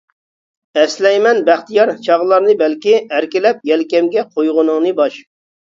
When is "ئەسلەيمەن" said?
0.83-1.41